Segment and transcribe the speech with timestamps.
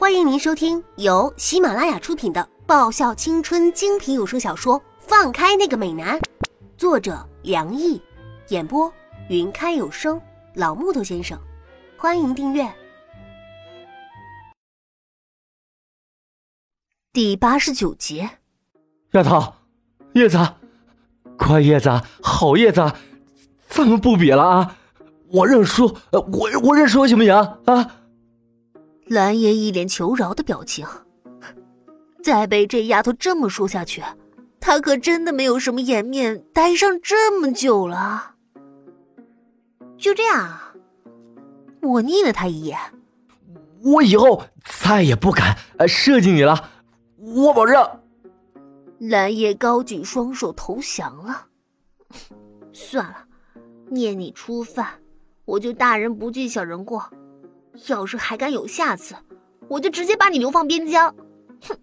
[0.00, 6.18] 欢迎您收听由喜马拉雅出品的爆笑青春精品有声小说《放开那个美男》，
[6.74, 8.00] 作者梁毅，
[8.48, 8.90] 演播
[9.28, 10.18] 云开有声
[10.54, 11.38] 老木头先生。
[11.98, 12.66] 欢迎订阅
[17.12, 18.26] 第八十九集。
[19.12, 19.52] 丫头，
[20.14, 20.38] 叶子，
[21.36, 21.90] 乖叶子，
[22.22, 22.90] 好叶子，
[23.68, 24.76] 咱们不比了啊！
[25.30, 26.22] 我认输，我
[26.62, 27.34] 我认输行不行
[27.66, 27.96] 啊？
[29.10, 30.86] 蓝爷一脸求饶的表情，
[32.22, 34.00] 再被这丫头这么说下去，
[34.60, 38.36] 他可真的没有什么颜面待上这么久了。
[39.98, 40.60] 就这样，
[41.82, 42.78] 我睨了他一眼，
[43.82, 46.70] 我以后再也不敢设计你了，
[47.18, 47.84] 我保证。
[49.00, 51.48] 蓝爷高举双手投降了。
[52.72, 53.24] 算了，
[53.88, 54.86] 念你初犯，
[55.46, 57.10] 我就大人不计小人过。
[57.88, 59.14] 要是还敢有下次，
[59.68, 61.14] 我就直接把你流放边疆。
[61.62, 61.76] 哼！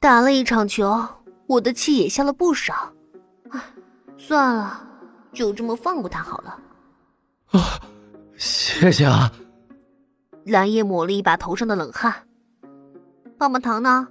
[0.00, 1.06] 打了一场球，
[1.46, 2.92] 我的气也消了不少。
[3.50, 3.60] 唉，
[4.16, 4.86] 算了，
[5.32, 6.60] 就这么放过他好了。
[7.52, 7.80] 啊，
[8.36, 9.32] 谢谢啊！
[10.44, 12.12] 蓝叶抹了一把头上的冷汗。
[13.38, 14.08] 棒棒糖呢？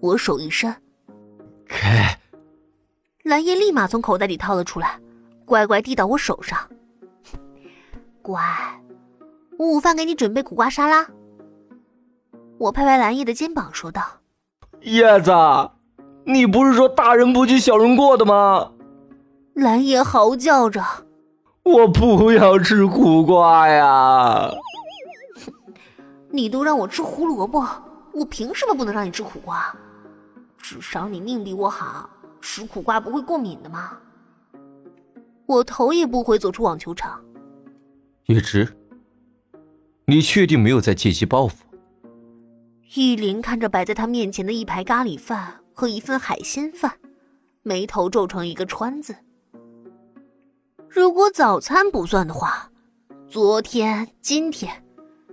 [0.00, 0.74] 我手一伸，
[1.66, 1.76] 给。
[3.24, 5.00] 蓝叶立马从口袋里掏了出来，
[5.44, 6.58] 乖乖递到我手上。
[8.22, 8.40] 乖，
[9.58, 11.06] 午饭给你准备苦瓜沙拉。
[12.58, 14.02] 我拍拍蓝叶的肩膀说道
[14.82, 15.32] ：“叶子，
[16.24, 18.72] 你不是说大人不计小人过的吗？”
[19.54, 20.82] 蓝叶嚎叫着
[21.64, 24.50] ：“我不要吃苦瓜呀！”
[26.30, 27.64] 你都让我吃胡萝卜，
[28.12, 29.74] 我凭什么不能让你吃苦瓜？
[30.58, 32.10] 至少你命比我好，
[32.40, 33.92] 吃苦瓜不会过敏的嘛。
[35.46, 37.18] 我头也不回走出网球场。
[38.26, 38.68] 叶芝，
[40.08, 41.64] 你确定没有在借机报复？
[42.94, 46.92] 依林看着摆在他面前的一排咖喱饭和一份海鲜饭，
[47.62, 49.16] 眉头皱成一个川字。
[50.88, 52.70] 如果早餐不算的话，
[53.26, 54.84] 昨天、今天，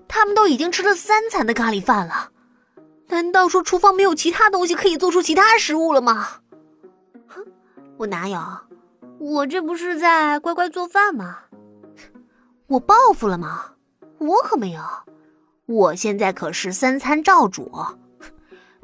[0.08, 2.32] 他们都已经吃了三餐的咖喱饭了。
[3.10, 6.40] 难道说厨房没有其他东西可以做出其他食物了吗？
[7.28, 7.46] 哼，
[7.98, 8.40] 我哪有？
[9.20, 11.42] 我这不是在乖乖做饭吗？
[12.66, 13.66] 我报复了吗？
[14.24, 14.82] 我可没有。
[15.66, 17.72] 我现在可是三餐照煮，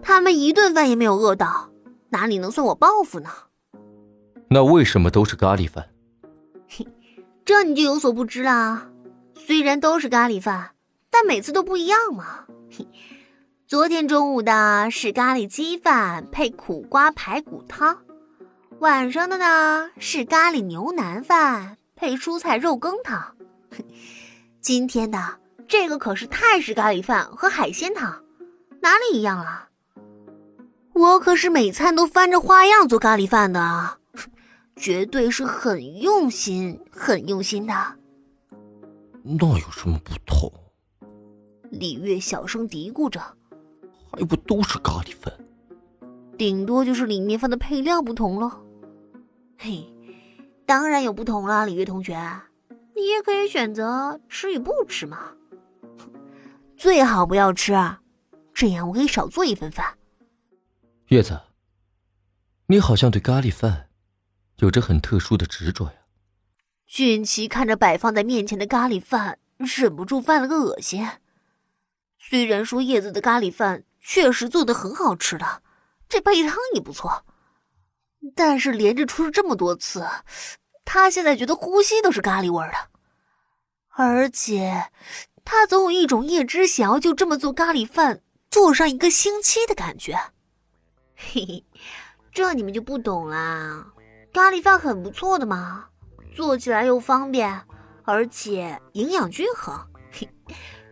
[0.02, 1.70] 他们一顿饭也没有饿到，
[2.10, 3.30] 哪里能算我报复呢？
[4.50, 5.90] 那为什么都是咖喱饭？
[6.68, 6.88] 嘿，
[7.46, 8.90] 这你就有所不知啦。
[9.36, 10.72] 虽然都是咖喱饭，
[11.10, 12.46] 但每次都不一样嘛。
[12.72, 12.88] 嘿。
[13.68, 18.00] 昨天中午的是咖喱鸡饭配苦瓜排骨汤，
[18.80, 23.36] 晚上的呢是咖喱牛腩饭配蔬菜肉羹汤。
[24.70, 25.18] 今天的
[25.68, 28.24] 这个可是泰式咖喱饭和海鲜汤，
[28.84, 29.68] 哪里一样啊？
[30.94, 33.98] 我可是每餐都翻着花样做咖喱饭的，
[34.78, 37.74] 绝对是很用心、很用心的。
[39.24, 40.54] 那有什么不同？
[41.72, 43.20] 李月小声嘀咕着。
[44.12, 45.34] 还不都是咖喱饭，
[46.38, 48.62] 顶多就是里面放的配料不同了。
[49.58, 49.92] 嘿，
[50.68, 52.16] 当然有不同啦，李月同学，
[53.00, 55.32] 你也可以选择吃与不吃嘛。
[56.76, 57.74] 最好不要吃，
[58.54, 59.98] 这样我可以少做一份饭。
[61.08, 61.40] 叶子，
[62.68, 63.90] 你好像对咖喱饭
[64.58, 65.94] 有着很特殊的执着呀。
[66.86, 71.08] 俊奇看着摆放在面前的咖喱饭，忍不住犯了个恶心。
[72.18, 73.86] 虽然说叶子的咖喱饭。
[74.02, 75.62] 确实做的很好吃的，
[76.08, 77.26] 这配汤也不错。
[78.34, 80.08] 但是连着吃了这么多次，
[80.92, 82.78] 他现在觉得呼吸都是咖喱味儿的，
[83.90, 84.90] 而且
[85.46, 90.20] 他总有一种叶知晓就这么做咖喱饭做上一个星期的感觉。
[91.16, 91.64] 嘿嘿，
[92.32, 93.86] 这你们就不懂啦。
[94.34, 95.86] 咖喱饭很不错的嘛，
[96.36, 97.62] 做起来又方便，
[98.04, 99.80] 而且营养均衡。
[100.12, 100.28] 嘿，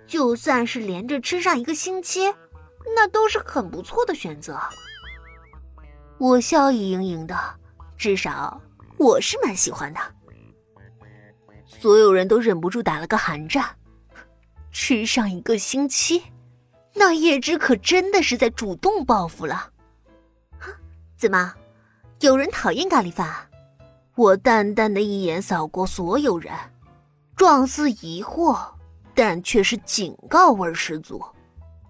[0.05, 2.31] 就算是连着吃上一个星期。
[2.95, 4.59] 那都是很不错的选择。
[6.19, 7.35] 我笑意盈盈的，
[7.97, 8.61] 至少
[8.97, 9.99] 我是蛮喜欢的。
[11.65, 13.65] 所有人都忍不住打了个寒战。
[14.71, 16.23] 吃上一个星期，
[16.93, 19.71] 那叶芝可真的是在主动报复了。
[21.15, 21.53] 怎么，
[22.19, 23.33] 有人讨厌咖喱饭？
[24.15, 26.53] 我淡淡的一眼扫过所有人，
[27.35, 28.67] 状似疑惑，
[29.13, 31.19] 但却是警告味十足。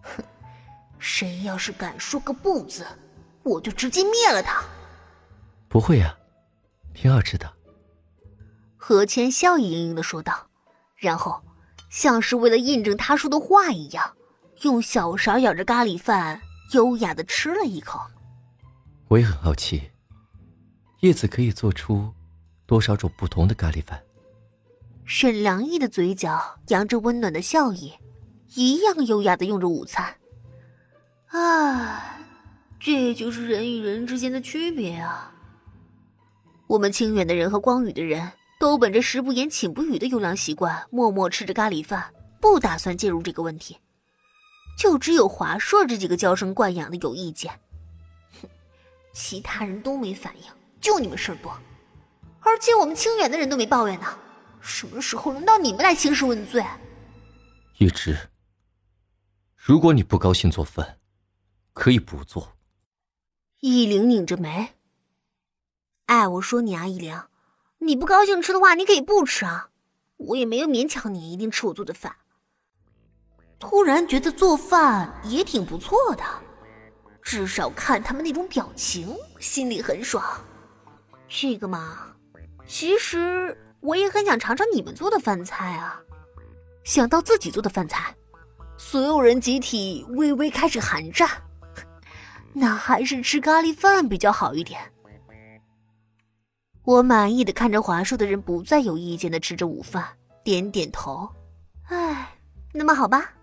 [0.02, 0.24] 哼。
[1.00, 2.86] 谁要是敢说个不字，
[3.44, 4.64] 我就直接灭了他。
[5.68, 6.18] 不会呀，
[7.00, 7.54] 挺好吃的。
[8.76, 10.48] 何谦笑意盈盈的说道，
[10.96, 11.40] 然后
[11.90, 14.16] 像是为了印证他说的话一样，
[14.64, 16.42] 用小勺舀着咖喱饭，
[16.74, 18.02] 优雅的吃了一口。
[19.10, 19.92] 我也很好奇，
[21.02, 22.12] 叶子可以做出
[22.66, 24.02] 多少种不同的咖喱饭。
[25.06, 27.94] 沈良义的嘴角扬着温暖的笑意，
[28.56, 30.16] 一样优雅的用着午餐。
[31.28, 32.20] 啊，
[32.80, 35.34] 这就是人与人之间的区别啊！
[36.68, 43.78] 我们清远的人和光宇的人都本着食不言寝不语的优良习惯，默默吃着咖喱饭，不打算介入这个问题。
[44.78, 47.52] 就只有华硕这几个娇生惯养的有意见。
[48.42, 48.50] 哼，
[49.14, 51.58] 其他人都没反应，就你们事儿多，
[52.42, 54.06] 而且我们清远的人都没抱怨呢。
[54.60, 56.64] 什么时候轮到你们来兴师问罪？
[57.78, 58.30] 一直，
[59.56, 61.00] 如果你不高兴做饭，
[61.72, 62.58] 可以不做。
[63.62, 64.77] 易灵拧着眉。
[66.08, 67.22] 哎，我说你啊，易灵，
[67.78, 69.70] 你不高兴吃的话，你可以不吃啊，
[70.18, 72.14] 我也没有勉强你一定吃我做的饭。
[73.60, 76.24] 突然觉得做饭也挺不错的，
[77.22, 80.24] 至少看他们那种表情，心里很爽。
[81.30, 82.16] 这个嘛，
[82.68, 83.58] 其实。
[83.80, 86.02] 我也很想尝尝你们做的饭菜啊！
[86.84, 88.14] 想到自己做的饭菜，
[88.76, 91.30] 所有人集体微微开始寒战。
[92.54, 94.82] 那还是吃咖喱饭比较好一点。
[96.88, 100.08] 我满意的看着华硕的人不再有意见的吃着午饭，
[100.42, 101.28] 点点头。
[101.90, 102.34] 唉，
[102.72, 103.34] 那么好吧，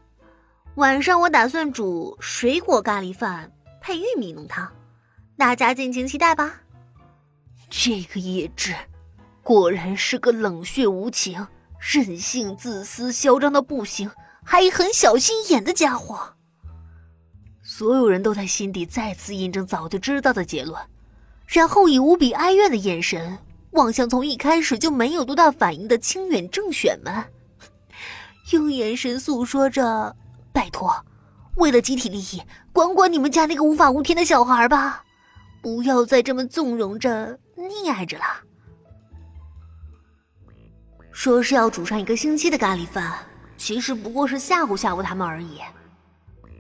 [0.77, 3.53] 晚上我打算煮水果咖喱饭
[3.83, 4.73] 配玉米浓汤，
[5.37, 6.55] 大家尽情期待吧。
[7.69, 8.75] 这个叶志。
[9.43, 11.47] 果然是个冷血无情、
[11.79, 14.11] 任性、自私、嚣张到不行，
[14.43, 16.35] 还很小心眼的家伙。
[17.63, 20.81] 所有人都在心底再次印证早就知道的结论，
[21.47, 23.39] 然后以无比哀怨的眼神
[23.73, 27.25] 望向从一开始就没有多大反应的清远正选们，
[28.53, 30.15] 用眼神诉说着
[30.53, 30.95] ：“拜托，
[31.57, 32.43] 为了集体利益，
[32.73, 35.05] 管管你们家那个无法无天的小孩吧，
[35.63, 38.25] 不要再这么纵容着、溺爱着了。”
[41.13, 43.13] 说是要煮上一个星期的咖喱饭，
[43.57, 45.61] 其实不过是吓唬吓唬他们而已。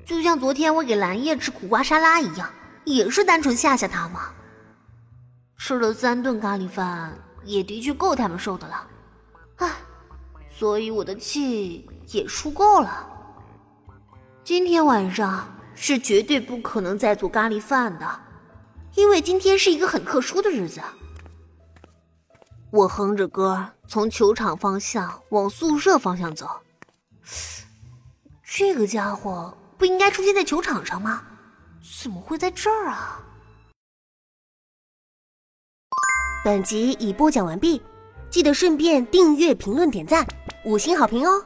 [0.07, 2.49] 就像昨天我给蓝叶吃苦瓜沙拉一样，
[2.85, 4.31] 也是单纯吓吓他嘛。
[5.67, 8.87] 吃了三顿咖喱饭，也的确够他们受的了。
[9.57, 9.73] 唉，
[10.55, 13.09] 所以我的气也出够了。
[14.45, 18.21] 今天晚上是绝对不可能再做咖喱饭的，
[18.95, 20.83] 因为今天是一个很特殊的日子。
[22.71, 26.47] 我哼着歌，从球场方向往宿舍方向走。
[28.45, 31.23] 这个家伙不应该出现在球场上吗？
[32.03, 33.19] 怎么会在这儿啊？
[36.45, 37.81] 本集已播讲完毕，
[38.29, 40.27] 记得顺便订阅、评论、点赞、
[40.67, 41.43] 五星好评哦！